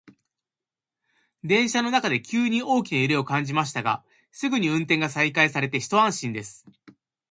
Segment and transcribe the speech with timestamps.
[1.43, 6.65] 電車の中で急に大きな揺れを感じましたが、すぐに運転が再開されて一安心です。